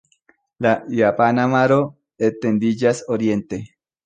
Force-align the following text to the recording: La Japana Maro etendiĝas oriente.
La 0.65 0.71
Japana 0.99 1.45
Maro 1.53 1.77
etendiĝas 2.29 3.05
oriente. 3.19 3.63